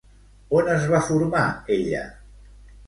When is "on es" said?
0.59-0.87